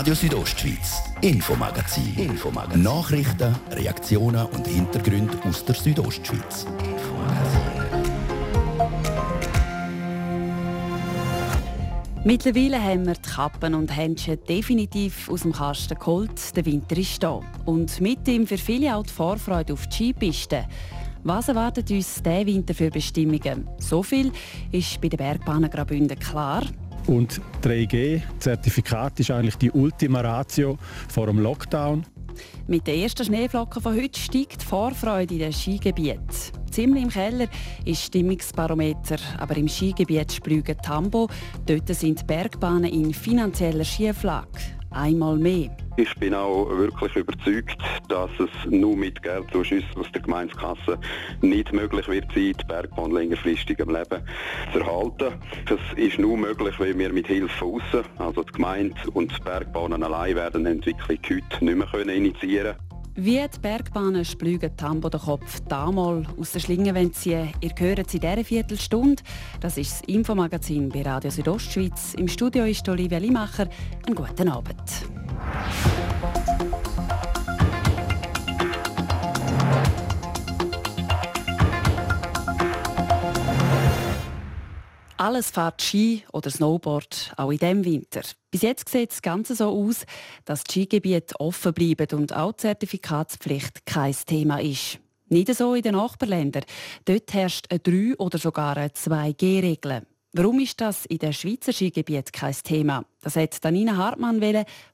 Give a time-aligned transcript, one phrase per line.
[0.00, 2.14] Radio Südostschweiz, Infomagazin.
[2.16, 2.82] Infomagazin.
[2.82, 6.64] Nachrichten, Reaktionen und Hintergründe aus der Südostschweiz.
[12.24, 16.56] Mittlerweile haben wir die Kappen und Händchen definitiv aus dem Kasten geholt.
[16.56, 17.42] Der Winter ist da.
[17.66, 20.64] Und mit ihm für viele auch die Vorfreude auf die Skipisten.
[21.24, 23.68] Was erwartet uns diesen Winter für Bestimmungen?
[23.76, 24.32] So viel
[24.72, 26.62] ist bei den Bergbahnen Graubünden klar.
[27.06, 32.04] Und 3G-Zertifikat ist eigentlich die Ultima Ratio vor dem Lockdown.
[32.66, 36.24] Mit den ersten Schneeflocken von heute steigt die Vorfreude in den Skigebieten.
[36.70, 37.48] Ziemlich im Keller
[37.84, 41.28] ist Stimmungsbarometer, aber im Skigebiet Splügen-Tambo,
[41.66, 44.79] dort sind die Bergbahnen in finanzieller Schieflage.
[44.92, 45.70] Einmal mehr.
[45.96, 50.98] Ich bin auch wirklich überzeugt, dass es nur mit Geldzuschuss aus der Gemeindekasse
[51.42, 54.22] nicht möglich wird sein, die Bergbahn längerfristig am Leben
[54.72, 55.34] zu erhalten.
[55.68, 59.42] Das ist nur möglich, wenn wir mit Hilfe von außen, also die Gemeinde und die
[59.42, 62.89] Bergbahnen allein werden Entwicklung heute nicht mehr initiieren können.
[63.16, 67.52] Wie die Bergbahnen splügen Tambo den Kopf damals aus der Schlinge ziehen.
[67.60, 69.22] Ihr hört sie in dieser Viertelstunde.
[69.60, 72.14] Das ist das Infomagazin bei Radio Südostschweiz.
[72.14, 73.68] Im Studio ist Olivia Limacher.
[74.06, 74.80] Einen guten Abend.
[85.20, 88.22] Alles fährt Ski oder Snowboard, auch in diesem Winter.
[88.50, 90.06] Bis jetzt sieht das Ganze so aus,
[90.46, 94.98] dass die Skigebiete offen bleiben und auch die Zertifikatspflicht kein Thema ist.
[95.28, 96.64] Nicht so in den Nachbarländern.
[97.04, 100.06] Dort herrscht eine 3- oder sogar eine 2G-Regel.
[100.32, 103.04] Warum ist das in den Schweizer Skigebieten kein Thema?
[103.20, 104.40] Das hat Danina Hartmann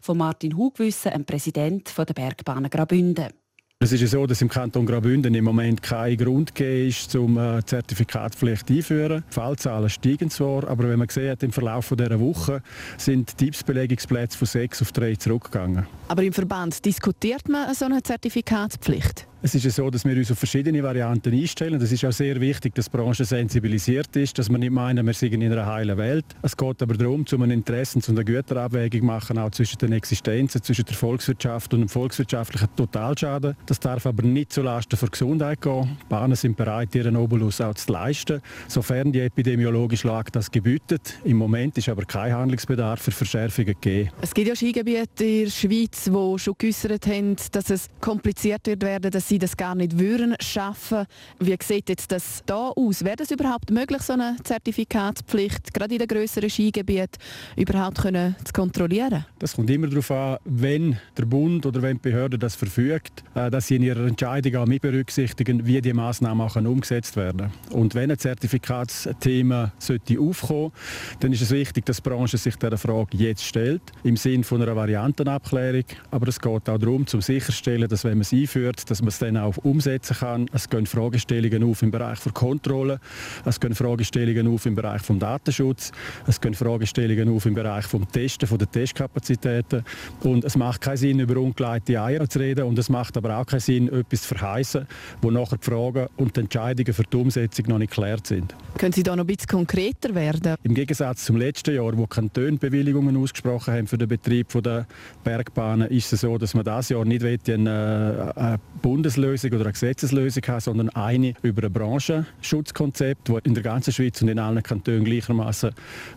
[0.01, 3.33] von Martin Hug wissen, dem Präsident der Bergbahnen Graubünden.
[3.79, 7.37] Es ist ja so, dass im Kanton Graubünden im Moment kein Grund gegeben ist, um
[7.37, 9.23] eine Zertifikatspflicht einzuführen.
[9.29, 12.63] Die Fallzahlen steigen zwar, aber wenn man sieht, im Verlauf dieser Woche
[12.97, 15.87] sind die Belegungsplätze von sechs auf drei zurückgegangen.
[16.09, 19.27] Aber im Verband diskutiert man so eine Zertifikatspflicht?
[19.47, 21.81] Es ist ja so, dass wir uns auf verschiedene Varianten einstellen.
[21.81, 25.15] Es ist auch sehr wichtig, dass die Branche sensibilisiert ist, dass wir nicht meinen, wir
[25.15, 26.25] sind in einer heilen Welt.
[26.43, 30.65] Es geht aber darum, zu einer Interessen- und einer Güterabwägung machen, auch zwischen den Existenzen,
[30.65, 33.55] zwischen der Volkswirtschaft und dem volkswirtschaftlichen Totalschaden.
[33.67, 35.97] Das darf aber nicht zulasten der Gesundheit gehen.
[36.03, 41.21] Die Bahnen sind bereit, ihren Obolus auch zu leisten, sofern die epidemiologische Lage das gebietet.
[41.23, 44.11] Im Moment ist aber kein Handlungsbedarf für Verschärfungen gegeben.
[44.21, 49.15] Es gibt ja Skigebiete in der Schweiz, die schon geäussert haben, dass es kompliziert wird
[49.15, 51.05] dass sie sie das gar nicht würden schaffen.
[51.39, 53.05] Wie sieht jetzt das da aus?
[53.05, 57.19] Wäre es überhaupt möglich, so eine Zertifikatspflicht gerade in den grösseren Skigebieten
[57.55, 59.27] überhaupt können zu kontrollieren?
[59.39, 63.51] Das kommt immer darauf an, wenn der Bund oder wenn die Behörde das verfügt, äh,
[63.51, 67.53] dass sie in ihrer Entscheidung auch mit berücksichtigen, wie die Maßnahmen auch umgesetzt werden.
[67.71, 70.73] Und wenn ein Zertifikatsthema sollte aufkommen,
[71.21, 74.77] dann ist es wichtig, dass die Branche sich dieser Frage jetzt stellt, im Sinne einer
[74.77, 75.85] Variantenabklärung.
[76.11, 79.21] Aber es geht auch darum, zu sicherstellen, dass wenn man es einführt, dass man es
[79.21, 80.47] dann auch umsetzen kann.
[80.53, 83.01] Es gehen Fragestellungen auf im Bereich der Kontrolle,
[83.45, 85.93] es gehen Fragestellungen auf im Bereich des Datenschutz,
[86.27, 89.85] es gehen Fragestellungen auf im Bereich des Testen, von der Testkapazitäten.
[90.23, 93.47] Und es macht keinen Sinn, über ungeleitete Eier zu reden und es macht aber auch
[93.47, 94.87] keinen Sinn, etwas zu verheißen,
[95.23, 98.55] wo nachher die Fragen und die Entscheidungen für die Umsetzung noch nicht geklärt sind.
[98.79, 100.57] Können Sie da noch ein bisschen konkreter werden?
[100.63, 104.87] Im Gegensatz zum letzten Jahr, wo Kantone Bewilligungen ausgesprochen haben für den Betrieb der
[105.25, 109.67] Bergbahnen, ist es so, dass man dieses Jahr nicht eine, eine äh, Bundes Bundeslösung oder
[109.67, 114.41] eine Gesetzeslösung haben, sondern eine über ein Branchenschutzkonzept, das in der ganzen Schweiz und in
[114.41, 115.71] allen Kantonen gleichermaßen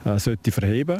[0.05, 0.99] äh, sollte verheben.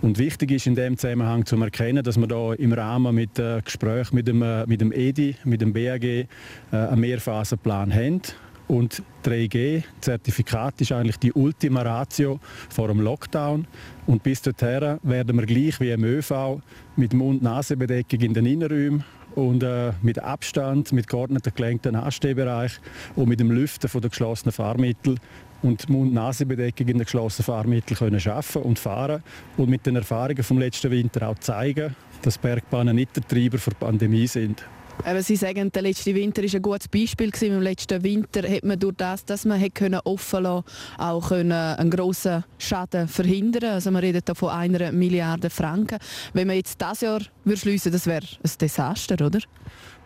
[0.00, 3.60] Und wichtig ist in dem Zusammenhang zu erkennen, dass wir da im Rahmen mit äh,
[3.62, 6.26] Gesprächen mit dem, äh, mit dem EDI, mit dem BAG äh,
[6.72, 8.22] einen Mehrphasenplan haben.
[8.66, 13.66] Und 3G-Zertifikat ist eigentlich die Ultima Ratio vor dem Lockdown.
[14.06, 16.62] Und bis dorthin werden wir gleich wie im ÖV
[16.96, 19.04] mit Mund-Nase-Bedeckung in den Innenräumen
[19.36, 22.80] und äh, mit Abstand, mit geordneten gelenkten Anstehbereich
[23.14, 25.16] und mit dem Lüften von der geschlossenen Fahrmittel
[25.62, 29.22] und Mund-Nase-Bedeckung in den geschlossenen Fahrmitteln können arbeiten und fahren
[29.56, 33.72] und mit den Erfahrungen vom letzten Winter auch zeigen, dass Bergbahnen nicht der Treiber der
[33.72, 34.64] Pandemie sind.
[35.04, 37.30] Aber Sie sagen, der letzte Winter war ein gutes Beispiel.
[37.42, 40.64] Im letzten Winter hat man durch das, dass man können offen lassen
[40.98, 45.98] auch können einen grossen Schaden verhindern Also man redet hier von einer Milliarde Franken.
[46.32, 49.40] Wenn man jetzt das Jahr schliessen würde, das wäre ein Desaster, oder?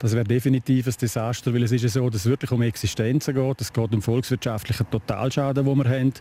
[0.00, 3.34] Das wäre definitiv ein Desaster, weil es ist ja so, dass es wirklich um Existenzen
[3.34, 3.60] geht.
[3.60, 6.14] Es geht um volkswirtschaftlichen Totalschaden, den wir haben.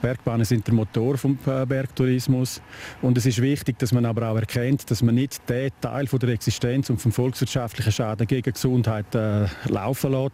[0.00, 2.62] Bergbahnen sind der Motor des äh, Bergtourismus.
[3.02, 6.18] Und es ist wichtig, dass man aber auch erkennt, dass man nicht den Teil von
[6.20, 10.32] der Existenz und vom volkswirtschaftlichen Schaden gegen Gesundheit äh, laufen lässt.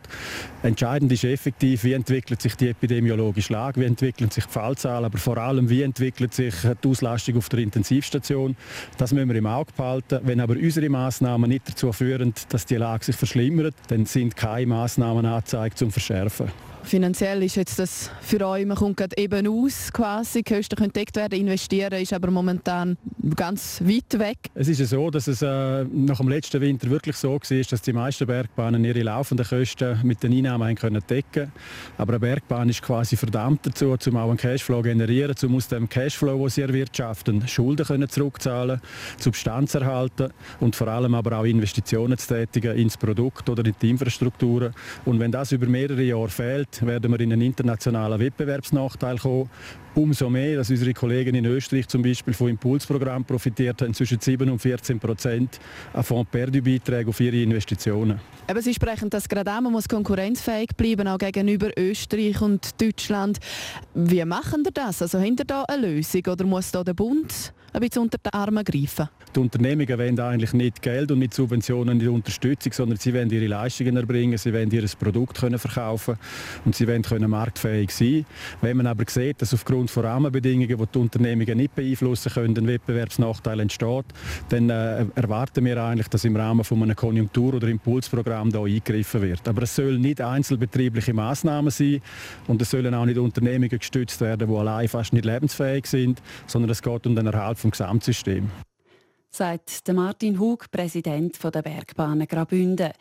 [0.62, 5.18] Entscheidend ist effektiv, wie entwickelt sich die epidemiologische Lage, wie entwickeln sich die Fallzahlen, aber
[5.18, 8.54] vor allem, wie entwickelt sich die Auslastung auf der Intensivstation.
[8.98, 10.20] Das müssen wir im Auge behalten.
[10.22, 14.66] Wenn aber unsere Maßnahmen nicht dazu führen, dass die Lage sich verschlimmert, dann sind keine
[14.66, 16.48] Maßnahmen angezeigt zum Verschärfen.
[16.84, 21.16] Finanziell ist jetzt das für euch, man kommt gerade eben aus quasi, Kosten können gedeckt
[21.16, 22.98] werden, investieren ist aber momentan
[23.34, 24.36] ganz weit weg.
[24.54, 27.80] Es ist ja so, dass es äh, nach dem letzten Winter wirklich so war, dass
[27.80, 31.50] die meisten Bergbahnen ihre laufenden Kosten mit den Einnahmen können decken
[31.96, 35.68] Aber eine Bergbahn ist quasi verdammt dazu, um auch einen Cashflow zu generieren, um aus
[35.68, 38.80] dem Cashflow, den sie erwirtschaften, Schulden können zurückzahlen,
[39.18, 43.88] Substanz erhalten und vor allem aber auch Investitionen zu tätigen ins Produkt oder in die
[43.88, 44.74] Infrastrukturen.
[45.06, 49.50] Und wenn das über mehrere Jahre fehlt, werden wir in einen internationalen Wettbewerbsnachteil kommen.
[49.94, 54.50] Umso mehr, dass unsere Kollegen in Österreich zum Beispiel vom Impulsprogramm profitiert haben, zwischen 7
[54.50, 55.60] und 14 Prozent
[55.92, 58.20] an Fonds-Perdu-Beiträge auf ihre Investitionen.
[58.48, 63.38] Aber Sie sprechen das gerade an, man muss konkurrenzfähig bleiben, auch gegenüber Österreich und Deutschland.
[63.94, 65.00] Wie machen Sie das?
[65.00, 68.62] Also Sie da eine Lösung oder muss da der Bund ein bisschen unter die Arme
[68.62, 69.08] greifen?
[69.34, 73.48] Die Unternehmungen wollen eigentlich nicht Geld und nicht Subventionen, nicht Unterstützung, sondern sie wollen ihre
[73.48, 76.16] Leistungen erbringen, sie wollen ihr Produkt können verkaufen
[76.64, 78.24] und sie wollen können marktfähig sein.
[78.60, 82.66] Wenn man aber sieht, dass aufgrund von Rahmenbedingungen, die die Unternehmungen nicht beeinflussen können, ein
[82.68, 84.04] Wettbewerbsnachteil entsteht,
[84.50, 89.22] dann äh, erwarten wir eigentlich, dass im Rahmen von einem Konjunktur- oder Impulsprogramm da eingegriffen
[89.22, 89.48] wird.
[89.48, 92.00] Aber es sollen nicht einzelbetriebliche Maßnahmen sein
[92.46, 96.70] und es sollen auch nicht Unternehmungen gestützt werden, die allein fast nicht lebensfähig sind, sondern
[96.70, 98.50] es geht um den Erhalt vom Gesamtsystem
[99.30, 102.92] sagt Martin Hug, Präsident der Bergbahnen Grabünde.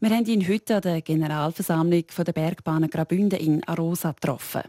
[0.00, 4.64] Wir haben ihn heute an der Generalversammlung der Bergbahnen Grabünde in Arosa getroffen.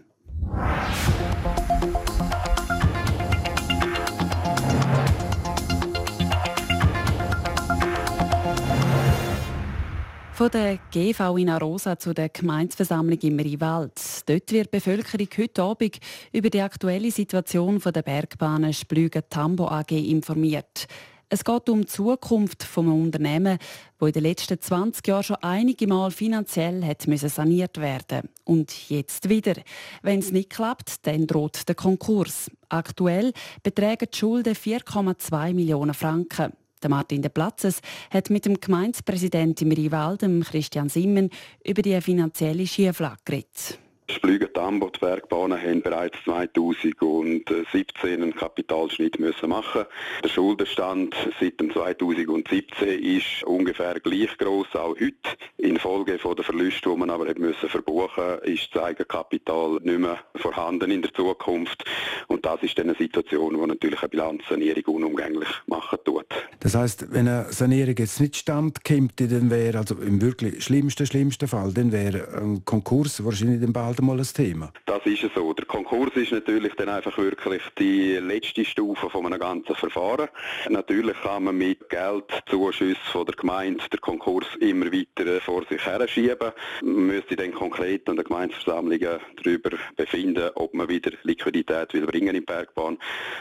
[10.40, 14.00] Von der GV in Arosa zu der Gemeinsversammlung im Riewald.
[14.26, 16.00] Dort wird die Bevölkerung heute Abend
[16.32, 20.88] über die aktuelle Situation der Bergbahnen Splügen Tambo AG informiert.
[21.28, 23.60] Es geht um die Zukunft des Unternehmens,
[23.98, 29.28] das in den letzten 20 Jahren schon einige Mal finanziell hat saniert werden Und jetzt
[29.28, 29.56] wieder.
[30.04, 32.50] Wenn es nicht klappt, dann droht der Konkurs.
[32.70, 36.54] Aktuell betragen die Schulden 4,2 Millionen Franken.
[36.82, 41.30] Der Martin de Platzes hat mit dem Gemeindepräsidenten im Riewald, Christian Simmen,
[41.66, 43.80] über die finanzielle Schieflage geredet.
[44.12, 49.86] Splügen Tambo, die Bergbahnen haben bereits 2017 einen Kapitalschnitt müssen machen.
[50.24, 55.14] Der Schuldenstand seit 2017 ist ungefähr gleich groß, auch heute.
[55.58, 61.04] Infolge der Verluste, die man aber müssen verbuchen, ist das Eigenkapital nicht mehr vorhanden in
[61.04, 61.84] der Zukunft.
[62.28, 66.26] Und das ist eine Situation, die natürlich eine Bilanzsanierung unumgänglich machen tut.
[66.62, 71.48] Das heißt, wenn eine Sanierung jetzt nicht standkommt, dann wäre also im wirklich schlimmsten, schlimmsten
[71.48, 74.72] Fall, dann wäre ein Konkurs wahrscheinlich dann bald einmal ein Thema.
[74.86, 75.54] Das ist es so.
[75.54, 80.30] Der Konkurs ist natürlich dann einfach wirklich die letzte Stufe von einem ganzen Verfahren.
[80.70, 86.08] Natürlich kann man mit Geldzuschüssen von der Gemeinde den Konkurs immer weiter vor sich her
[86.08, 86.52] schieben.
[86.82, 92.36] Man müsste dann konkret an der Gemeindeversammlung darüber befinden, ob man wieder Liquidität will bringen
[92.36, 92.98] in Bergbahn.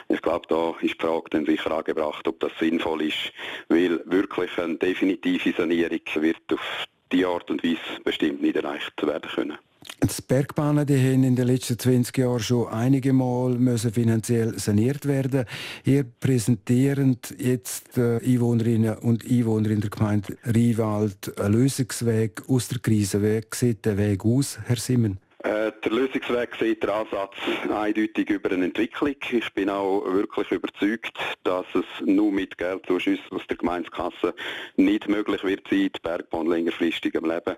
[0.08, 3.32] Ich glaube, da ist die Frage dann sicher angebracht, ob das sinnvoll ist,
[3.69, 9.31] weil wirklich eine definitive Sanierung wird auf die Art und Weise bestimmt nicht erreicht werden
[9.31, 9.58] können.
[10.02, 15.06] Die Bergbahnen die haben in den letzten 20 Jahren schon einige Mal müssen finanziell saniert
[15.06, 15.44] werden.
[15.84, 22.79] Ihr präsentierend jetzt äh, Einwohnerinnen und Einwohner in der Gemeinde Riewald einen Lösungsweg aus der
[22.79, 23.22] Krise.
[23.22, 25.19] Wie sieht der Weg aus, Herr Simmen?
[25.44, 27.36] Äh, der Lösungsweg sieht der Ansatz
[27.72, 29.15] eindeutig über eine Entwicklung.
[29.31, 34.34] Ich bin auch wirklich überzeugt, dass es nur mit Geldzuschüssen aus der Gemeindekasse
[34.77, 37.56] nicht möglich wird die Bergbahn längerfristig am Leben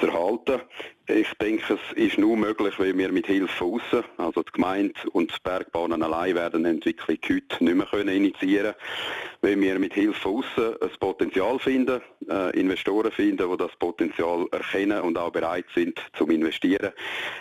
[0.00, 0.60] zu erhalten.
[1.12, 4.94] Ich denke, es ist nur möglich, wenn wir mit Hilfe von außen, also die Gemeinde
[5.12, 8.74] und die Bergbahnen allein werden eine Entwicklung heute nicht mehr können initiieren
[9.42, 14.46] Wenn wir mit Hilfe von außen ein Potenzial finden, äh, Investoren finden, die das Potenzial
[14.52, 16.92] erkennen und auch bereit sind zum investieren,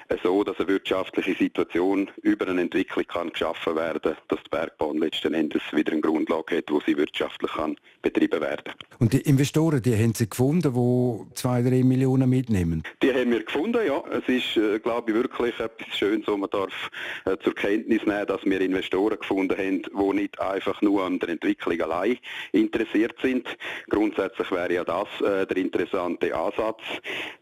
[0.07, 4.97] äh, so dass eine wirtschaftliche Situation über eine Entwicklung kann geschaffen werden, dass die Bergbahn
[4.97, 8.73] letzten Endes wieder eine Grundlage hat, wo sie wirtschaftlich kann betrieben werden.
[8.97, 12.83] Und die Investoren, die haben Sie gefunden, die zwei, drei Millionen mitnehmen?
[13.03, 14.01] Die haben wir gefunden gefunden, ja.
[14.11, 16.89] Es ist, äh, glaube ich, wirklich etwas Schönes, wo man darf
[17.25, 21.29] äh, zur Kenntnis nehmen, dass wir Investoren gefunden haben, die nicht einfach nur an der
[21.29, 22.17] Entwicklung allein
[22.53, 23.45] interessiert sind.
[23.89, 26.81] Grundsätzlich wäre ja das äh, der interessante Ansatz.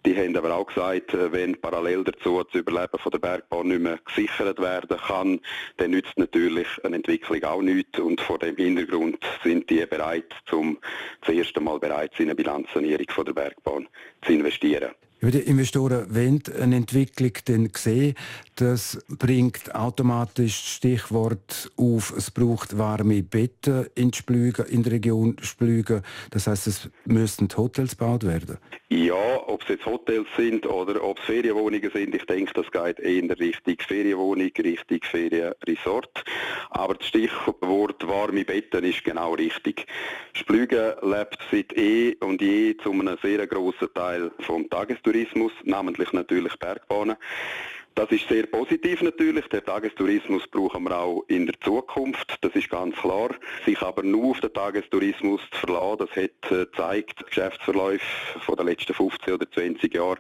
[0.06, 4.00] Die haben aber auch gesagt, wenn parallel dazu das Überleben von der Bergbahn nicht mehr
[4.06, 5.40] gesichert werden kann,
[5.78, 10.80] dann nützt natürlich eine Entwicklung auch nichts und vor dem Hintergrund sind die bereit, zum,
[11.22, 13.88] zum ersten Mal bereit, in eine Bilanzsanierung von der Bergbahn
[14.24, 14.92] zu investieren.
[15.22, 18.14] Die Investoren wollen eine Entwicklung dann sehen.
[18.58, 25.38] Das bringt automatisch das Stichwort auf, es braucht warme Betten in, Splügen, in der Region
[25.42, 26.02] Splügen.
[26.32, 28.58] Das heißt, es müssten Hotels gebaut werden.
[28.90, 33.00] Ja, ob es jetzt Hotels sind oder ob es Ferienwohnungen sind, ich denke, das geht
[33.00, 36.24] eher in Richtung Ferienwohnung, Richtung Ferienresort.
[36.72, 39.86] Aber das Stichwort warme Betten ist genau richtig.
[40.34, 46.58] Splügen lebt seit eh und je zu einem sehr grossen Teil vom Tagestourismus, namentlich natürlich
[46.58, 47.18] Bergbahnen.
[47.98, 49.48] Das ist sehr positiv natürlich.
[49.48, 52.38] Der Tagestourismus brauchen wir auch in der Zukunft.
[52.42, 53.32] Das ist ganz klar.
[53.66, 58.68] Sich aber nur auf den Tagestourismus zu verlassen, das hat äh, gezeigt, Geschäftsverläufe von den
[58.68, 60.20] letzten 15 oder 20 Jahren,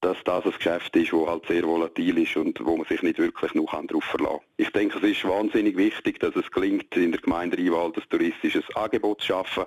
[0.00, 3.18] dass das ein Geschäft ist, das halt sehr volatil ist und wo man sich nicht
[3.18, 4.46] wirklich noch darauf verlassen kann.
[4.56, 8.64] Ich denke, es ist wahnsinnig wichtig, dass es gelingt, in der Gemeinde Rheinwald ein touristisches
[8.74, 9.64] Angebot zu schaffen,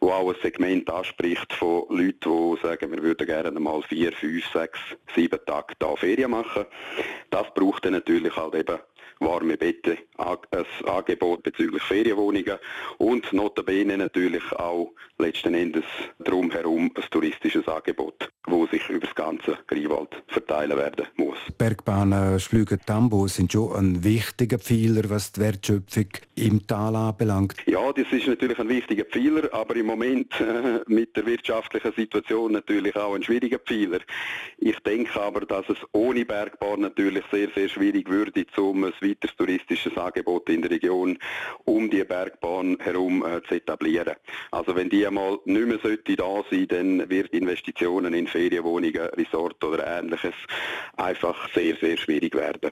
[0.00, 4.44] wo auch ein Segment anspricht von Leuten, die sagen, wir würden gerne mal vier, fünf,
[4.52, 4.78] sechs,
[5.14, 6.66] sieben Tage da Ferien machen.
[7.30, 8.78] Das braucht dann natürlich halt eben
[9.20, 12.58] warme Betten, ein Angebot bezüglich Ferienwohnungen
[12.98, 15.84] und notabene natürlich auch letzten Endes
[16.18, 21.38] drumherum ein touristisches Angebot, wo sich über das ganze Greenwald verteilen werden muss.
[21.58, 27.56] Bergbahnen Schlügen-Tambo sind schon ein wichtiger Pfeiler, was die Wertschöpfung im Tal anbelangt.
[27.66, 32.52] Ja, das ist natürlich ein wichtiger Pfeiler, aber im Moment äh, mit der wirtschaftlichen Situation
[32.52, 34.00] natürlich auch ein schwieriger Pfeiler.
[34.58, 39.36] Ich denke aber, dass es ohne Bergbahn natürlich sehr, sehr schwierig würde, um ein weiteres
[39.36, 41.18] touristisches Angebot in der Region
[41.64, 44.14] um die Bergbahn herum äh, zu etablieren.
[44.50, 49.62] Also wenn die einmal nicht mehr sollte da sein, dann wird Investitionen in Ferienwohnungen, Resort
[49.64, 50.34] oder ähnliches
[50.96, 52.70] einfach sehr, sehr schwierig werden.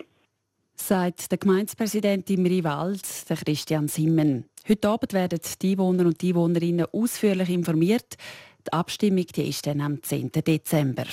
[0.75, 4.45] Sagt der Gemeindepräsident im Riwald, der Christian Simmen.
[4.69, 8.17] Heute Abend werden die Einwohner und die Einwohnerinnen ausführlich informiert.
[8.67, 10.31] Die Abstimmung die ist dann am 10.
[10.33, 11.07] Dezember.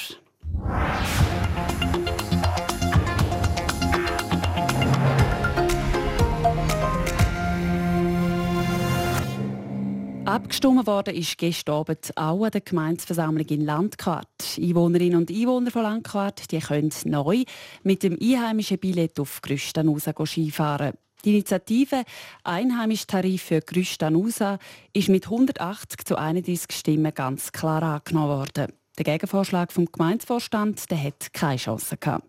[10.36, 14.28] Abgestimmt ist gestern Abend auch an der Gemeinsversammlung in Landquart.
[14.58, 17.46] Einwohnerinnen und Einwohner von Landquart die können neu
[17.84, 20.96] mit dem einheimischen Billett auf Grüstanusa Skifahren.
[21.24, 22.04] Die Initiative
[22.44, 24.60] Einheimisch Tarif für Grüstanusa
[24.92, 28.74] ist mit 180 zu 31 Stimmen ganz klar angenommen worden.
[28.98, 32.28] Der Gegenvorschlag vom Gemeindevorstand der hat keine Chance gehabt.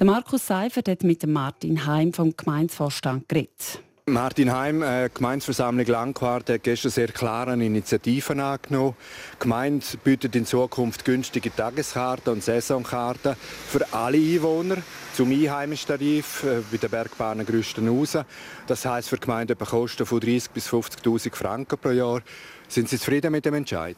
[0.00, 3.80] Der Markus Seifert hat mit Martin Heim vom Gemeindevorstand geredet.
[4.06, 8.96] Martin Heim, äh, Gemeindeversammlung Langquart, hat gestern sehr klare Initiativen angenommen.
[9.32, 13.34] Die Gemeinde bietet in Zukunft günstige Tageskarten und Saisonkarten
[13.66, 14.76] für alle Einwohner
[15.14, 18.24] zum einheimischen Tarif äh, bei den Bergbahnen Grüstenhausen.
[18.66, 22.20] Das heisst für die Gemeinde Kosten von 30.000 bis 50.000 Franken pro Jahr.
[22.68, 23.96] Sind Sie zufrieden mit dem Entscheid?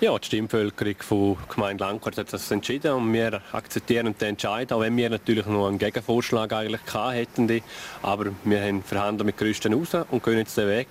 [0.00, 4.80] Ja, die Stimmbevölkerung von Gemeinde Langquart hat das entschieden und wir akzeptieren den Entscheid, auch
[4.80, 7.62] wenn wir natürlich noch einen Gegenvorschlag eigentlich hätten.
[8.02, 10.88] Aber wir haben verhandelt mit Größten raus und gehen jetzt den Weg,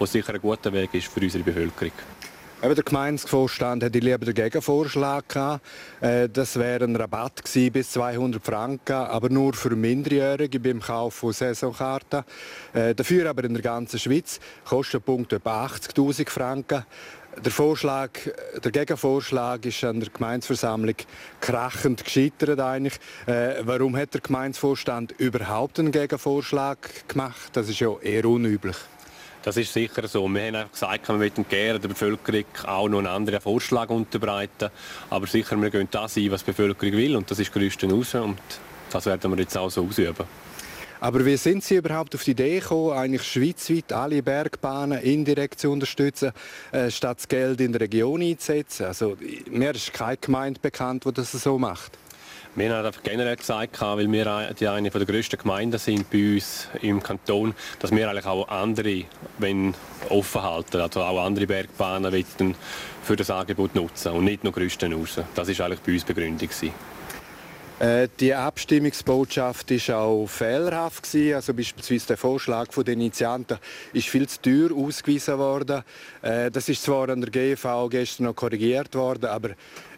[0.00, 1.92] der sicher ein guter Weg ist für unsere Bevölkerung.
[2.62, 5.62] Eben der Gemeindevorstand hätte lieber den Gegenvorschlag gehabt.
[6.00, 11.16] Äh, das wäre ein Rabatt gewesen, bis 200 Franken, aber nur für Minderjährige beim Kauf
[11.16, 12.24] von Saisonkarten.
[12.72, 16.86] Äh, dafür aber in der ganzen Schweiz Kostenpunkt etwa 80'000 Franken.
[17.44, 18.12] Der, Vorschlag,
[18.64, 20.96] der Gegenvorschlag ist an der Gemeinsversammlung
[21.42, 22.98] krachend gescheitert eigentlich.
[23.26, 27.50] Äh, warum hat der Gemeinsvorstand überhaupt einen Gegenvorschlag gemacht?
[27.52, 28.76] Das ist ja eher unüblich.
[29.46, 30.26] Das ist sicher so.
[30.26, 34.70] Wir haben gesagt, wir möchten gerne der Bevölkerung auch noch einen anderen Vorschlag unterbreiten.
[35.08, 37.14] Aber sicher, wir gehen das ein, was die Bevölkerung will.
[37.14, 38.16] Und das ist größten raus.
[38.16, 38.40] Und
[38.90, 40.24] das werden wir jetzt auch so ausüben.
[40.98, 45.70] Aber wie sind Sie überhaupt auf die Idee gekommen, eigentlich schweizweit alle Bergbahnen indirekt zu
[45.70, 46.32] unterstützen,
[46.72, 48.86] äh, statt das Geld in der Region einzusetzen?
[48.86, 49.16] Also,
[49.48, 51.92] mir ist keine Gemeinde bekannt, die das so macht.
[52.56, 56.68] Wir haben einfach generell gesagt, weil wir die eine der grössten Gemeinden sind bei uns
[56.80, 59.04] im Kanton, dass wir eigentlich auch andere
[59.36, 59.74] wenn
[60.08, 62.24] offen halten, also auch andere Bergbahnen
[63.02, 65.20] für das Angebot nutzen und nicht nur Größten raus.
[65.34, 66.48] Das war eigentlich bei uns Begründung.
[67.78, 71.34] Äh, die Abstimmungsbotschaft war auch fehlerhaft gewesen.
[71.34, 73.58] Also beispielsweise der Vorschlag der Initianten
[73.92, 75.82] ist viel zu teuer ausgewiesen worden.
[76.22, 79.50] Äh, das ist zwar an der GV gestern noch korrigiert worden, aber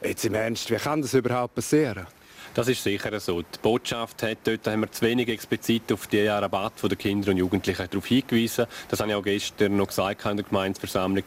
[0.02, 2.08] jetzt im Ernst, wie kann das überhaupt passieren?
[2.54, 3.42] Das ist sicher so.
[3.42, 7.36] Die Botschaft hat, dort haben wir zu wenig explizit auf die Rabatt der Kinder und
[7.36, 8.66] Jugendlichen darauf hingewiesen.
[8.88, 11.24] Das habe ich auch gestern noch gesagt in der Gemeindeversammlung.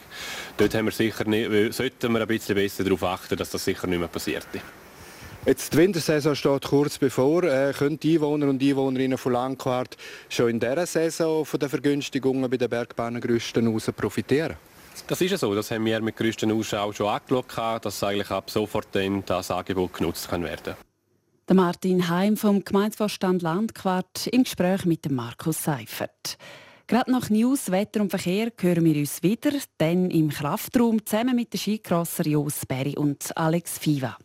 [0.57, 3.87] Dort haben wir sicher nicht, sollten wir ein bisschen besser darauf achten, dass das sicher
[3.87, 4.47] nicht mehr passiert.
[5.43, 7.43] Jetzt die Wintersaison steht kurz bevor.
[7.43, 9.97] Äh, können die Einwohner und Einwohnerinnen von Langquart
[10.29, 14.57] schon in dieser Saison von den Vergünstigungen bei den Bergbahnengerüsten aus profitieren?
[15.07, 15.55] Das ist ja so.
[15.55, 19.95] Das haben wir mit größten Ausschau schon angeschaut, dass eigentlich ab sofort dann das Angebot
[19.95, 20.75] genutzt kann werden
[21.51, 26.37] der Martin Heim vom Gemeindevorstand Landquart im Gespräch mit dem Markus Seifert.
[26.87, 31.51] Gerade nach News, Wetter und Verkehr hören wir uns wieder, dann im Kraftraum zusammen mit
[31.51, 34.17] den Skicrosser Jos Berry und Alex Fiva.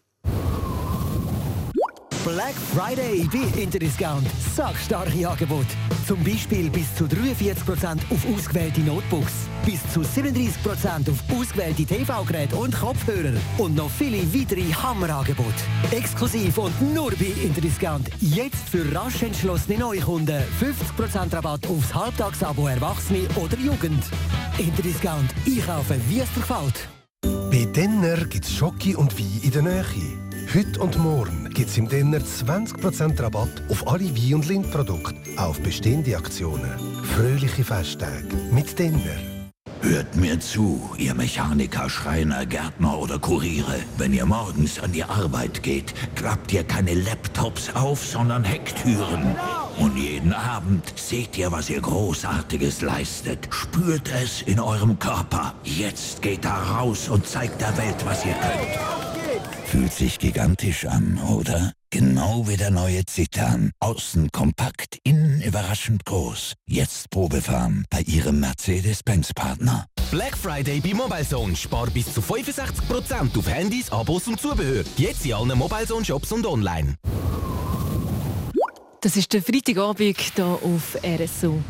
[2.27, 4.27] Black Friday bei Interdiscount.
[4.57, 5.67] Sackstarke Angebot.
[6.09, 9.33] Zum Beispiel bis zu 43% auf ausgewählte Notebooks,
[9.65, 15.55] bis zu 37% auf ausgewählte TV-Geräte und Kopfhörer und noch viele weitere Hammerangebote.
[15.93, 18.11] Exklusiv und nur bei Interdiscount.
[18.19, 24.03] Jetzt für rasch entschlossene Neukunden 50% Rabatt aufs Halbtagsabo Erwachsene oder Jugend.
[24.59, 25.33] Interdiscount.
[25.47, 26.89] Einkaufen, wie es dir gefällt.
[27.23, 30.26] Bei Denner gibt es Schocke und Wein in der Nähe.
[30.55, 35.61] Heute und morgen gibt es im Dinner 20% Rabatt auf alle Wein- und Lindprodukte, auf
[35.61, 36.71] bestehende Aktionen.
[37.03, 39.01] Fröhliche Festtage mit Dinner.
[39.83, 43.81] Hört mir zu, ihr Mechaniker, Schreiner, Gärtner oder Kuriere.
[43.99, 49.37] Wenn ihr morgens an die Arbeit geht, klappt ihr keine Laptops auf, sondern Hecktüren.
[49.79, 53.49] Und jeden Abend seht ihr, was ihr Großartiges leistet.
[53.51, 55.55] Spürt es in eurem Körper.
[55.65, 59.06] Jetzt geht da raus und zeigt der Welt, was ihr könnt.
[59.67, 61.73] Fühlt sich gigantisch an, oder?
[61.91, 63.73] Genau wie der neue Citan.
[63.81, 66.55] Außen kompakt, innen überraschend groß.
[66.69, 69.87] Jetzt Probefahren bei Ihrem Mercedes-Benz-Partner.
[70.13, 71.57] Black Friday bei MobileZone.
[71.57, 74.85] Spar bis zu 65% auf Handys, Abos und Zubehör.
[74.97, 76.95] Jetzt in allen MobileZone-Shops und online.
[79.01, 81.61] Das ist der Freitagabend hier auf RSO.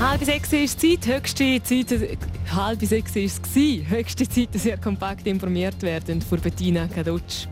[0.00, 2.18] Halb sechs ist Zeit, höchste Zeit,
[2.54, 7.48] halb sechs ist es höchste Zeit, dass ihr kompakt informiert werden von Bettina Kadutsch.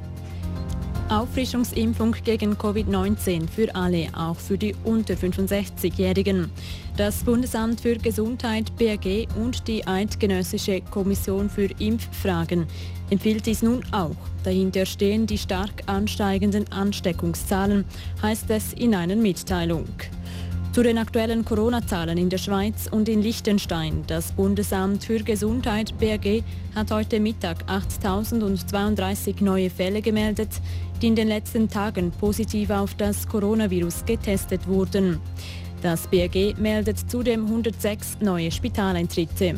[1.09, 6.49] Auffrischungsimpfung gegen Covid-19 für alle, auch für die unter 65-Jährigen.
[6.97, 12.69] Das Bundesamt für Gesundheit BAG und die Eidgenössische Kommission für Impffragen
[13.11, 14.15] empfiehlt dies nun auch.
[14.45, 17.85] Dahinter stehen die stark ansteigenden Ansteckungszahlen,
[18.23, 19.89] heißt es in einer Mitteilung.
[20.77, 24.05] Zu den aktuellen Corona-Zahlen in der Schweiz und in Liechtenstein.
[24.09, 30.51] Das Bundesamt für Gesundheit BAG hat heute Mittag 8.032 neue Fälle gemeldet,
[31.01, 35.19] die in den letzten Tagen positiv auf das Coronavirus getestet wurden.
[35.81, 39.55] Das BAG meldet zudem 106 neue Spitaleintritte.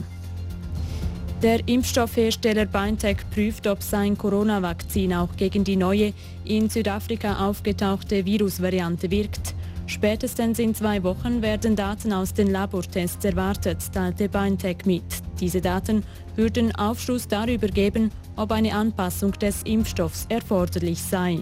[1.43, 6.13] Der Impfstoffhersteller BioNTech prüft, ob sein Corona-Vakzin auch gegen die neue
[6.45, 9.58] in Südafrika aufgetauchte Virusvariante wirkt.
[9.89, 15.03] Spätestens in zwei Wochen werden Daten aus den Labortests erwartet, teilte BioNTech mit.
[15.41, 16.05] Diese Daten
[16.37, 21.39] würden Aufschluss darüber geben, ob eine Anpassung des Impfstoffs erforderlich sei.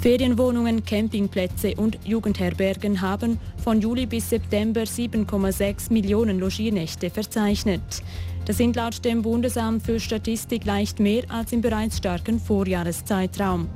[0.00, 7.82] Ferienwohnungen, Campingplätze und Jugendherbergen haben von Juli bis September 7,6 Millionen Logiernächte verzeichnet.
[8.46, 13.68] Das sind laut dem Bundesamt für Statistik leicht mehr als im bereits starken Vorjahreszeitraum.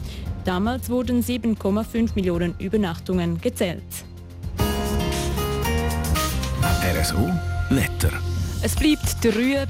[0.46, 3.82] Damals wurden 7,5 Millionen Übernachtungen gezählt.
[6.62, 7.30] RSO
[7.68, 8.33] Letter.
[8.66, 9.68] Es bleibt trüb.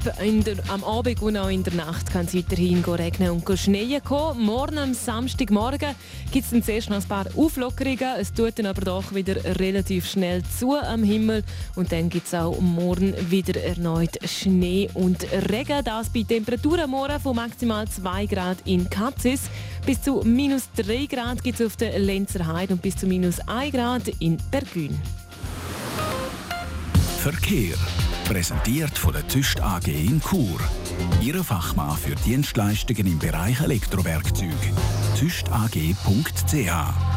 [0.69, 4.45] am Abend und auch in der Nacht kann es weiterhin regnen und schneien kommen.
[4.45, 5.93] Morgen am Samstagmorgen
[6.31, 8.15] gibt es zuerst noch ein paar Auflockerungen.
[8.17, 11.43] Es tut dann aber doch wieder relativ schnell zu am Himmel.
[11.75, 15.83] Und dann gibt es auch morgen wieder erneut Schnee und Regen.
[15.83, 19.49] Das bei Temperaturen morgen von maximal 2 Grad in Katzis.
[19.85, 23.41] Bis zu minus 3 Grad gibt es auf der Lenzer Heide und bis zu minus
[23.45, 24.97] 1 Grad in Bergün.
[27.19, 27.75] Verkehr.
[28.25, 30.59] Präsentiert von der Tüst AG in Chur.
[31.21, 34.49] Ihre Fachmann für Dienstleistungen im Bereich Elektrowerkzeug.
[35.17, 37.14] tüstag.ch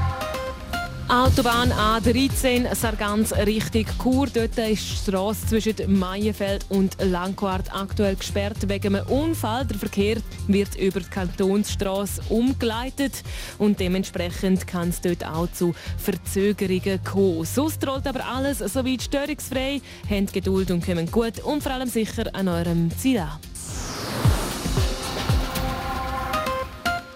[1.10, 4.26] Autobahn A13 Sargans Richtung Chur.
[4.26, 9.64] Dort ist die Straße zwischen Maienfeld und Langquart aktuell gesperrt wegen einem Unfall.
[9.64, 10.18] Der Verkehr
[10.48, 13.22] wird über die Kantonsstraße umgeleitet
[13.56, 17.46] und dementsprechend kann es dort auch zu Verzögerungen kommen.
[17.46, 19.80] Sonst rollt aber alles soweit störungsfrei.
[20.10, 23.47] Habt Geduld und kommen gut und vor allem sicher an eurem Ziel an.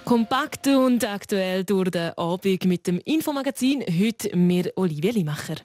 [0.04, 3.82] Kompakt und aktuell durch den Abend mit dem Infomagazin.
[3.82, 5.56] Heute mir Olivia Limacher.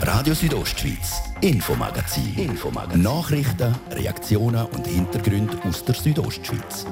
[0.00, 2.34] Radio Südostschweiz, Infomagazin.
[2.36, 3.02] Infomagazin.
[3.02, 6.86] Nachrichten, Reaktionen und Hintergründe aus der Südostschweiz.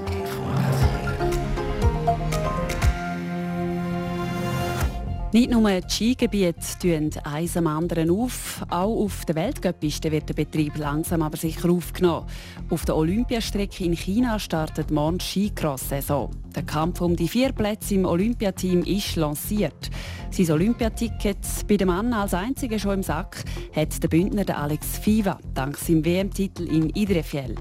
[5.32, 10.34] Nicht nur die Skigebiete tun eins am anderen auf, auch auf der Weltcup-Piste wird der
[10.34, 12.26] Betrieb langsam aber sicher aufgenommen.
[12.68, 16.32] Auf der Olympiastrecke in China startet morgen die Skicross-Saison.
[16.54, 19.90] Der Kampf um die vier Plätze im Olympiateam ist lanciert.
[20.30, 23.42] Sein Olympiaticket bei dem Mann als einziger schon im Sack
[23.74, 27.54] hat der Bündner Alex Fiva, dank seinem WM-Titel in Idrefjell.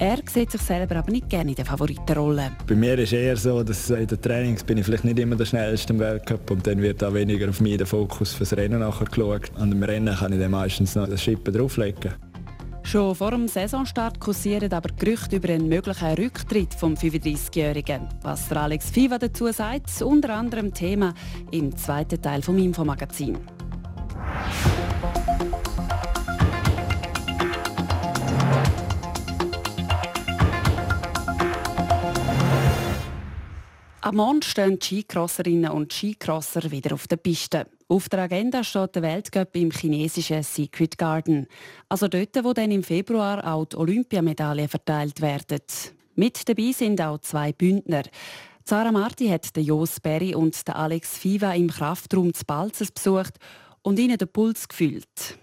[0.00, 2.52] Er sieht sich selber aber nicht gerne in der Favoritenrolle.
[2.66, 5.36] Bei mir ist es eher so, dass in den Trainings bin ich vielleicht nicht immer
[5.36, 8.80] der schnellste im Weltcup und dann wird auch weniger auf mich der Fokus fürs Rennen
[8.80, 9.52] nachher geschaut.
[9.58, 12.14] An dem Rennen kann ich dann meistens noch das Schippen drauflegen.
[12.82, 18.08] Schon vor dem Saisonstart kursieren aber Gerüchte über einen möglichen Rücktritt vom 35-Jährigen.
[18.22, 21.12] Was der Alex Fiva dazu sagt, unter anderem Thema
[21.50, 23.36] im zweiten Teil vom Infomagazin.
[34.02, 37.66] Am Morgen stehen Skicrosserinnen und Skicrosser wieder auf der Piste.
[37.86, 41.46] Auf der Agenda steht der Weltcup im chinesischen Secret Garden.
[41.90, 45.60] Also dort, wo dann im Februar auch die Olympiamedaillen verteilt werden.
[46.14, 48.04] Mit dabei sind auch zwei Bündner.
[48.64, 53.34] Sarah Marti hat den Jos Berry und den Alex Fiva im Kraftraum zu Balzers besucht
[53.82, 55.38] und ihnen den Puls gefühlt.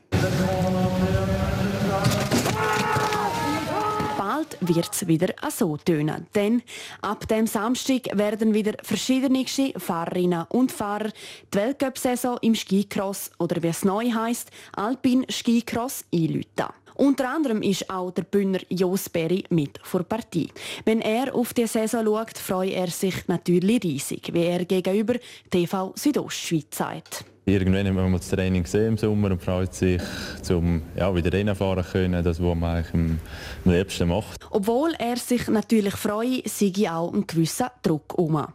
[4.47, 6.27] Bald wird es wieder so tönen.
[6.35, 6.61] Denn
[7.01, 9.45] ab dem Samstag werden wieder verschiedene
[9.77, 11.11] Fahrerinnen und Fahrer
[11.53, 16.67] die Weltcup-Saison im Skicross oder wie es neu heisst, Alpin Skicross einläuten.
[16.95, 20.49] Unter anderem ist auch der Bühner Jos Berry mit vor Partie.
[20.83, 25.15] Wenn er auf die Saison schaut, freut er sich natürlich riesig, wie er gegenüber
[25.51, 27.25] TV Südostschweiz sagt.
[27.49, 30.01] Irgendwann hat man das Training gesehen im Sommer und freut sich,
[30.49, 33.19] um ja, wieder Rennen fahren zu können, das, was man eigentlich am,
[33.63, 34.45] liebsten macht.
[34.51, 38.45] Obwohl er sich natürlich freut, sei auch ein gewisser Druck um.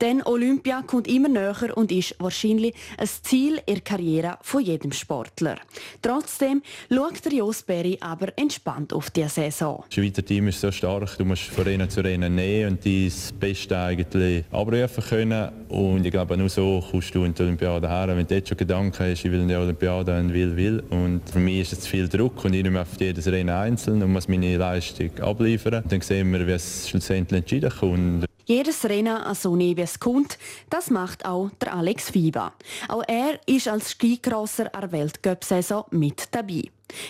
[0.00, 4.92] Denn Olympia kommt immer näher und ist wahrscheinlich ein Ziel in der Karriere von jedem
[4.92, 5.56] Sportler.
[6.02, 9.84] Trotzdem schaut der Jos Berry aber entspannt auf die Saison.
[9.86, 13.12] Das Schweizer Team ist so stark, du musst von Rennen zu Rennen nehmen und dein
[13.38, 15.50] Bestes eigentlich abrufen können.
[15.68, 18.08] Und ich glaube, nur so kommst du in die Olympiade her.
[18.08, 20.82] Wenn du jetzt schon Gedanken hast, ich will in die Olympiade und will, will.
[20.90, 24.02] Und für mich ist es zu viel Druck und ich nehme auf jedes Rennen einzeln
[24.02, 25.84] und muss meine Leistung abliefern.
[25.88, 28.28] Dann sehen wir, wie es schlussendlich entschieden kommt.
[28.48, 30.38] Jedes Rennen so wie es kommt,
[30.70, 32.54] das macht auch der Alex Fiba.
[32.88, 36.62] Auch er ist als Skicrosser an der Weltcup-Saison mit dabei.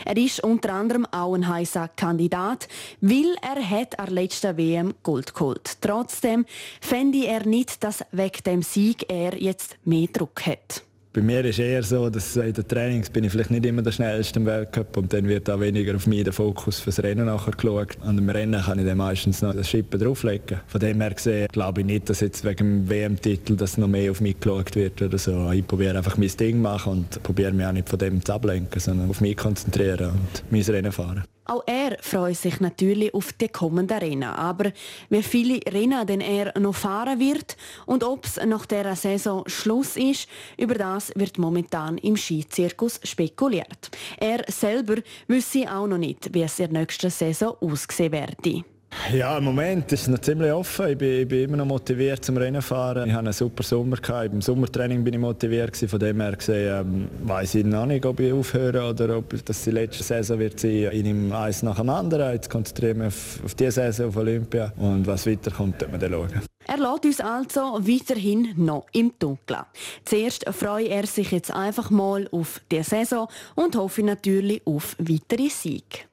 [0.05, 2.67] Er ist unter anderem auch ein heißer Kandidat,
[3.01, 5.81] weil er hat an der letzten WM Gold geholt.
[5.81, 6.45] Trotzdem
[6.81, 10.83] fände er nicht, dass wegen dem Sieg er jetzt mehr Druck hat.
[11.19, 13.91] Bei mir ist eher so, dass in den Trainings bin ich vielleicht nicht immer der
[13.91, 17.51] schnellste im Weltcup und dann wird auch weniger auf mich der Fokus fürs Rennen nachher
[17.51, 17.99] geschaut.
[18.03, 20.61] An dem Rennen kann ich dann meistens noch das Schippen drauflegen.
[20.69, 24.21] Von dem her gesehen glaube ich nicht, dass jetzt wegen dem WM-Titel noch mehr auf
[24.21, 25.51] mich geschaut wird oder so.
[25.51, 28.79] Ich probiere einfach mein Ding machen und probiere mich auch nicht von dem zu ablenken,
[28.81, 31.25] sondern auf mich konzentrieren und mein Rennen fahren.
[31.51, 34.25] Auch er freut sich natürlich auf die kommenden Rennen.
[34.25, 34.71] Aber
[35.09, 37.57] wie viele Rennen denn er noch fahren wird
[37.87, 43.91] und ob es nach dieser Saison Schluss ist, über das wird momentan im Skizirkus spekuliert.
[44.19, 48.65] Er selber wüsste auch noch nicht, wie es in der nächsten Saison aussehen werde.
[49.13, 50.89] Ja, im Moment ist es noch ziemlich offen.
[50.89, 53.09] Ich bin, ich bin immer noch motiviert zum Rennen fahren.
[53.09, 53.97] Ich hatte einen super Sommer.
[53.97, 54.33] Gehabt.
[54.33, 55.73] Im Sommertraining bin ich motiviert.
[55.73, 55.89] Gewesen.
[55.89, 59.65] Von dem her gesehen ähm, weiß ich noch nicht, ob ich aufhöre oder ob das
[59.65, 60.91] die letzte Saison wird sein.
[60.93, 62.33] Ich nehme eins nach dem anderen.
[62.33, 64.73] Jetzt konzentriere ich mich auf, auf diese Saison, auf Olympia.
[64.77, 66.43] Und was weiterkommt, wird man dann schauen.
[66.67, 69.63] Er lässt uns also weiterhin noch im Dunkeln.
[70.05, 75.49] Zuerst freut er sich jetzt einfach mal auf die Saison und hoffe natürlich auf weitere
[75.49, 76.08] Siege.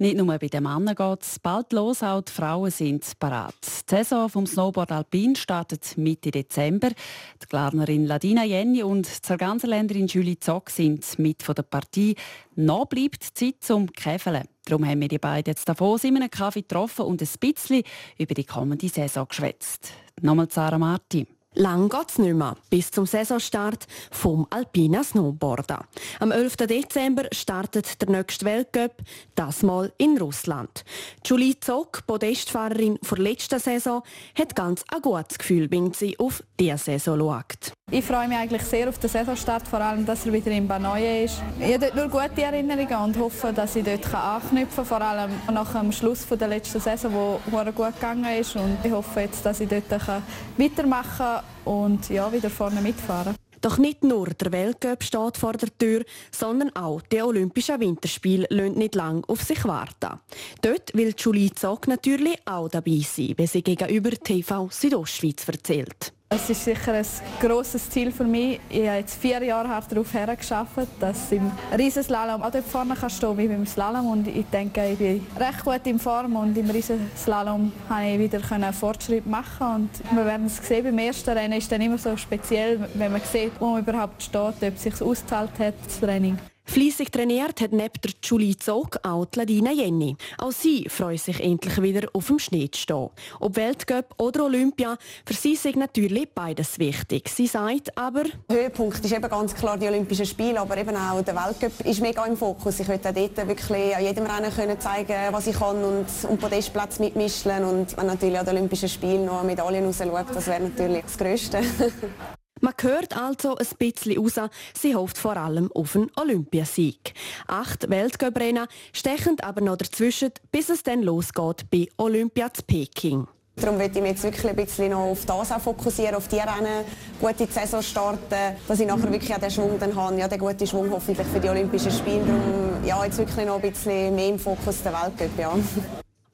[0.00, 3.54] Nicht nur bei den Männern geht es bald los, auch die Frauen sind parat.
[3.90, 6.90] Die Saison vom Snowboard Alpin startet Mitte Dezember.
[6.90, 12.14] Die Glarnerin Ladina Jenny und die Sarganserländerin Julie Zock sind mit von der Partie.
[12.54, 14.44] Noch bleibt Zeit zum Käfeln.
[14.66, 17.82] Darum haben wir die beiden jetzt davor in einem Kaffee getroffen und ein bisschen
[18.18, 19.90] über die kommende Saison geschwätzt.
[20.20, 21.26] Nochmal Sarah Marti.
[21.54, 25.78] Lang geht's nicht mehr, bis zum Saisonstart vom Alpina Snowboarden.
[26.20, 26.56] Am 11.
[26.56, 29.02] Dezember startet der nächste Weltcup,
[29.34, 30.84] das mal in Russland.
[31.24, 34.02] Julie Zock, Podestfahrerin der letzten Saison,
[34.38, 37.77] hat ganz ein gutes Gefühl, wenn sie auf diese Saison schaut.
[37.90, 41.24] Ich freue mich eigentlich sehr auf den Saisonstart, vor allem, dass er wieder in Banoye
[41.24, 41.42] ist.
[41.58, 45.30] Ich habe dort nur gute Erinnerungen und hoffe, dass ich dort anknüpfen kann, vor allem
[45.50, 48.56] nach dem Schluss der letzten Saison, wo es gut gegangen ist.
[48.56, 53.34] Und ich hoffe jetzt, dass ich dort weitermachen kann und ja, wieder vorne mitfahren.
[53.62, 58.74] Doch nicht nur der Weltcup steht vor der Tür, sondern auch die Olympischen Winterspiele lassen
[58.74, 60.20] nicht lang auf sich warten.
[60.60, 66.12] Dort will Julie Zog natürlich auch dabei sein, wie sie gegenüber TV Südostschweiz erzählt.
[66.30, 67.06] Es ist sicher ein
[67.40, 68.60] grosses Ziel für mich.
[68.68, 72.94] Ich habe jetzt vier Jahre hart darauf hergeschafft, dass ich im Riesenslalom auch dort vorne
[72.94, 74.06] kann stehen wie beim Slalom.
[74.06, 78.40] Und ich denke, ich bin recht gut in Form und im Riesenslalom konnte ich wieder
[78.52, 79.66] einen Fortschritt machen.
[79.74, 80.84] Und wir werden es sehen.
[80.84, 84.22] Beim ersten Rennen ist es dann immer so speziell, wenn man sieht, wo man überhaupt
[84.22, 86.36] steht, ob es sich ausgezahlt hat, das Training.
[86.68, 90.18] Fleissig trainiert hat neben der Julie Zog auch die Ladina Jenny.
[90.36, 93.08] Auch sie freut sich endlich wieder auf dem Schnee zu stehen.
[93.40, 97.30] Ob Weltcup oder Olympia, für sie sind natürlich beides wichtig.
[97.30, 98.24] Sie sagt aber...
[98.50, 102.26] Höhepunkt ist eben ganz klar die Olympischen Spiele, aber eben auch der Weltcup ist mega
[102.26, 102.78] im Fokus.
[102.80, 106.98] Ich möchte dort wirklich an jedem Rennen können zeigen, was ich kann und um Podestplatz
[106.98, 107.64] mitmischen.
[107.64, 111.62] Und wenn natürlich an den Olympischen Spielen noch Medaillen rausschaut, das wäre natürlich das Größte.
[112.60, 114.40] Man hört also ein bisschen raus,
[114.74, 117.14] sie hofft vor allem auf einen Olympiasieg.
[117.46, 123.26] Acht Weltcuprennen stechen aber noch dazwischen, bis es dann losgeht bei Olympia zu Peking.
[123.56, 126.36] Darum möchte ich mich jetzt wirklich ein bisschen noch auf das auch fokussieren, auf die
[126.36, 126.84] Rennen,
[127.20, 130.28] gut in die Saison starten, dass ich nachher wirklich auch den Schwung dann habe, ja,
[130.28, 132.20] den guten Schwung hoffentlich für die Olympischen Spiele.
[132.20, 135.52] Darum, ja, jetzt wirklich noch ein bisschen mehr im Fokus der Weltcup, ja.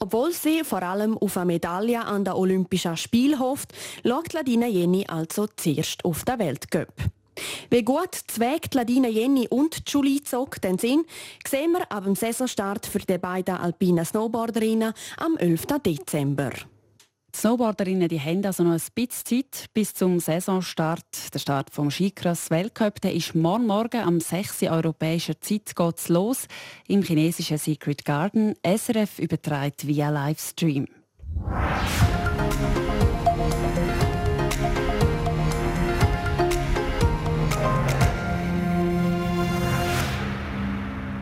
[0.04, 3.72] Obwohl sie vor allem auf eine Medaille an den Olympischen Spielen hofft,
[4.06, 6.92] schaut Ladina Jenny also zuerst auf den Weltcup.
[7.70, 11.06] Wie gut zwegt Ladina Jenny und Julie Zock den sind,
[11.48, 15.62] sehen wir ab dem Saisonstart für die beiden alpinen Snowboarderinnen am 11.
[15.82, 16.50] Dezember.
[17.34, 21.34] Snowboarderinnen die haben also noch ein bisschen Zeit bis zum Saisonstart.
[21.34, 24.62] Der Start vom Skicross Weltcup der ist morgen Morgen am 6.
[24.62, 26.46] europäischer Zeit geht's los
[26.86, 28.54] im chinesischen Secret Garden.
[28.64, 30.86] SRF überträgt via Livestream.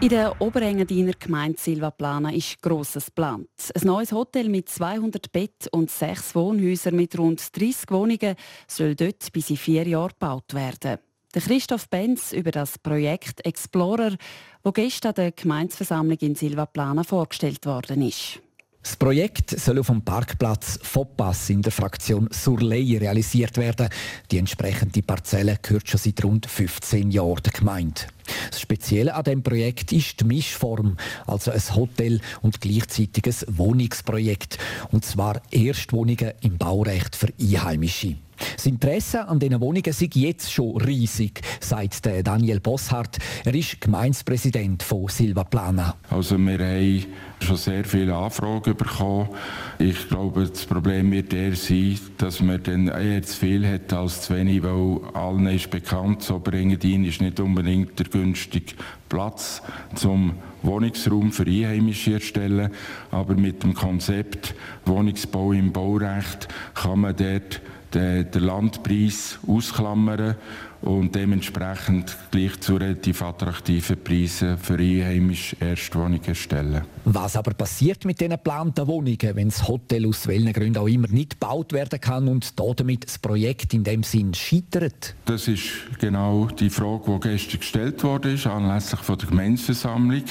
[0.02, 3.46] In der Oberengadiner Gemeinde Silva Plana ist Grosses geplant.
[3.72, 8.34] Ein neues Hotel mit 200 Bett und sechs Wohnhäusern mit rund 30 Wohnungen
[8.66, 10.98] soll dort bis in vier Jahren gebaut werden.
[11.32, 14.16] Der Christoph Benz über das Projekt Explorer,
[14.64, 18.40] wo gestern der Gemeindeversammlung in Silva Plana vorgestellt worden ist.
[18.82, 23.88] Das Projekt soll auf dem Parkplatz Foppass in der Fraktion Surley realisiert werden.
[24.32, 28.02] Die entsprechende Parzelle gehört schon seit rund 15 Jahren der Gemeinde.
[28.50, 34.58] Das Spezielle an dem Projekt ist die Mischform, also ein Hotel und gleichzeitig ein Wohnungsprojekt.
[34.90, 38.16] Und zwar Erstwohnungen im Baurecht für Einheimische.
[38.56, 43.18] Das Interesse an diesen Wohnungen ist jetzt schon riesig, sagt Daniel Bosshardt.
[43.44, 45.94] Er ist Gemeindepräsident von Silva Plana.
[46.10, 47.06] Also wir haben
[47.40, 49.28] schon sehr viele Anfragen bekommen.
[49.78, 54.22] Ich glaube, das Problem wird eher sein, dass man dann eher zu viel hat als
[54.22, 58.74] zu wenig, weil allen ist bekannt, so Engadin ist nicht unbedingt der günstige
[59.08, 59.62] Platz
[59.94, 62.70] zum Wohnungsraum für Einheimische erstellen.
[63.10, 67.60] Aber mit dem Konzept Wohnungsbau im Baurecht kann man dort
[67.94, 70.36] den, den Landpreis ausklammern
[70.82, 76.82] und dementsprechend gleich zu relativ attraktiven Preisen für einheimische Erstwohnungen stellen.
[77.04, 81.08] Was aber passiert mit diesen geplanten Wohnungen, wenn das Hotel aus welchen Gründen auch immer
[81.08, 85.14] nicht gebaut werden kann und damit das Projekt in dem Sinn scheitert?
[85.24, 85.62] Das ist
[85.98, 90.24] genau die Frage, die gestern gestellt wurde, anlässlich von der Gemeindeversammlung.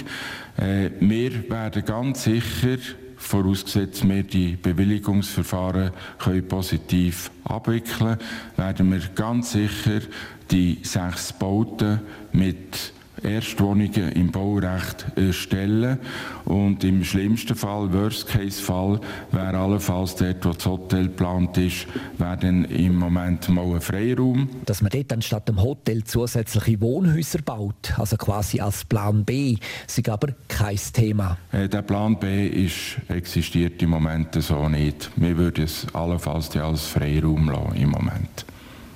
[0.57, 2.77] Äh, wir werden ganz sicher
[3.21, 8.17] vorausgesetzt wir die Bewilligungsverfahren können positiv abwickeln,
[8.57, 10.01] werden wir ganz sicher
[10.49, 12.01] die sechs Bauten
[12.33, 15.99] mit Erstwohnungen im Baurecht erstellen.
[16.45, 18.99] Und im schlimmsten Fall, Worst-Case-Fall,
[19.31, 24.49] wäre allenfalls dort, wo das Hotel geplant ist, wäre dann im Moment mal ein Freiraum.
[24.65, 29.57] Dass man dort anstatt dem Hotel zusätzliche Wohnhäuser baut, also quasi als Plan B,
[29.87, 31.37] ist aber kein Thema.
[31.51, 35.11] Äh, der Plan B ist, existiert im Moment so nicht.
[35.15, 38.45] Wir würden es allenfalls als Freiraum lassen im Moment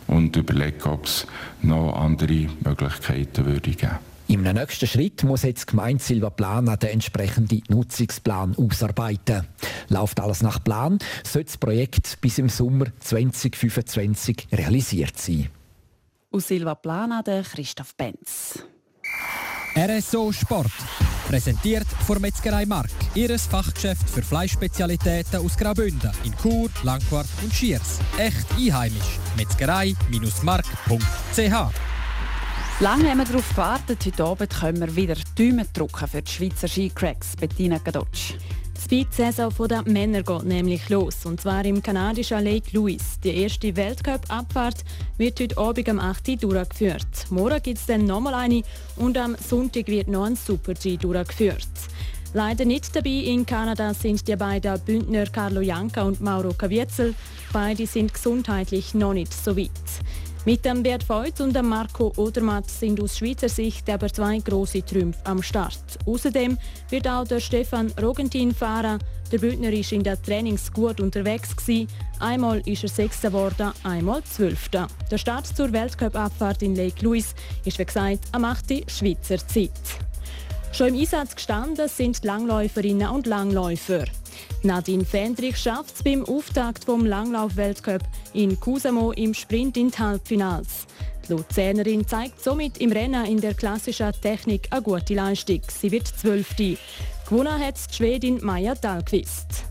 [0.08, 1.26] und überlegen, ob es
[1.62, 4.15] noch andere Möglichkeiten würde geben.
[4.36, 9.48] Im nächsten Schritt muss jetzt die Gemeinde Silva Plana den entsprechenden Nutzungsplan ausarbeiten.
[9.88, 15.48] Läuft alles nach Plan, soll das Projekt bis im Sommer 2025 realisiert sein.
[16.32, 18.62] Aus Silva Plana der Christoph Benz.
[19.74, 20.74] RSO Sport.
[21.30, 22.92] Präsentiert von Metzgerei Mark.
[23.14, 28.02] Ihres Fachgeschäft für Fleischspezialitäten aus Graubünden in Chur, Langquart und Schiers.
[28.18, 29.18] Echt einheimisch.
[29.38, 31.95] Metzgerei-mark.ch
[32.82, 34.00] Lange haben wir darauf gewartet.
[34.06, 37.38] Heute Abend können wir wieder Däumen drücken für die Schweizer Skicracks.
[37.38, 38.34] Bettina Gadotsch.
[38.76, 43.18] Die Speed-Saison der Männer geht nämlich los, und zwar im kanadischen Lake Louise.
[43.24, 44.84] Die erste Weltcup-Abfahrt
[45.18, 47.08] wird heute Abend um 8 Uhr durchgeführt.
[47.30, 48.62] Morgen gibt es dann nochmal eine
[48.98, 51.70] und am Sonntag wird noch ein Super-G durchgeführt.
[52.34, 57.16] Leider nicht dabei in Kanada sind die beiden Bündner Carlo Janka und Mauro Caviezel.
[57.54, 59.72] Beide sind gesundheitlich noch nicht so weit.
[60.46, 64.86] Mit dem Bert Voigt und dem Marco Odermatt sind aus Schweizer Sicht aber zwei große
[64.86, 65.98] Trümpfe am Start.
[66.06, 66.60] Außerdem
[66.92, 69.00] wird auch der Stefan Rogentin fahren.
[69.32, 71.88] Der Bündner ist in der Trainings gut unterwegs gewesen.
[72.20, 74.88] Einmal ist er Sechster geworden, einmal Zwölfter.
[75.10, 77.34] Der Start zur Weltcup-Abfahrt in Lake Louise
[77.66, 78.84] ist wie gesagt am 8.
[78.88, 79.72] Schweizer Zeit.
[80.76, 84.04] Schon im Einsatz gestanden sind die Langläuferinnen und Langläufer.
[84.62, 88.02] Nadine Fendrich schafft es beim Auftakt vom Langlauf-Weltcup
[88.34, 90.86] in Kusamo im Sprint in die Halbfinals.
[91.26, 95.62] Die Luzernerin zeigt somit im Rennen in der klassischen Technik eine gute Leistung.
[95.70, 96.78] Sie wird Zwölfte.
[97.30, 99.64] Gewonnen hat die Schwedin Maja Dahlqvist.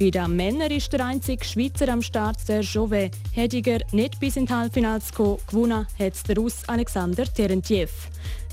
[0.00, 4.46] Bei den Männern ist der einzige Schweizer am Start, der Jovet Hediger, nicht bis in
[4.46, 5.38] die Halbfinals gekommen.
[5.46, 7.92] Gewonnen hat der Russ Alexander Terentiev.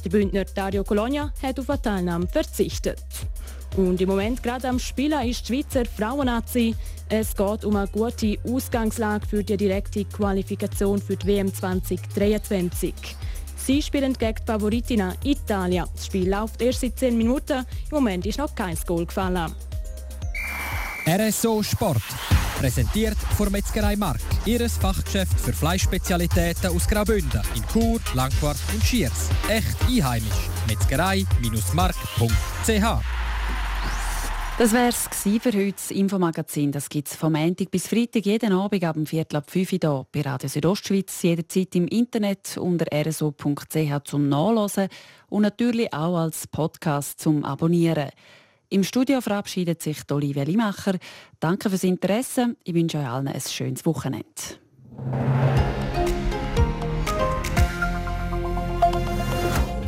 [0.07, 3.03] Der Bündner Dario Colonia hat auf eine Teilnahme verzichtet.
[3.75, 6.75] Und im Moment gerade am Spielen ist die Schweizer Frauennazi.
[7.09, 12.93] Es geht um eine gute Ausgangslage für die direkte Qualifikation für die WM 2023.
[13.57, 15.87] Sie spielen gegen Favoritina Italien.
[15.93, 17.65] Das Spiel läuft erst seit 10 Minuten.
[17.91, 19.51] Im Moment ist noch kein Goal gefallen.
[21.05, 22.36] RSO Sport.
[22.59, 24.19] Präsentiert von Metzgerei Mark.
[24.45, 29.29] Ihres Fachgeschäft für Fleischspezialitäten aus Graubünden in Chur, Langquart und Schiers.
[29.47, 30.49] Echt einheimisch.
[30.67, 33.03] Metzgerei-mark.ch
[34.59, 36.71] das wäre es für heute, das Infomagazin.
[36.71, 39.79] Das gibt es vom Montag bis Freitag jeden Abend ab dem Viertel ab 5 Uhr
[39.79, 41.21] hier bei Radio Südostschweiz.
[41.21, 44.87] Jederzeit im Internet unter rso.ch zum Nachlesen
[45.29, 48.09] und natürlich auch als Podcast zum Abonnieren.
[48.69, 50.97] Im Studio verabschiedet sich Olivia Limacher.
[51.39, 52.57] Danke fürs Interesse.
[52.65, 54.27] Ich wünsche euch allen ein schönes Wochenende.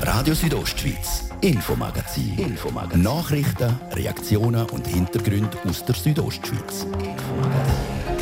[0.01, 2.37] Radio Südostschweiz, Infomagazin.
[2.37, 3.01] Infomagazin.
[3.01, 6.83] Nachrichten, Reaktionen und Hintergründe aus der Südostschweiz.
[6.83, 8.18] Infomagazin.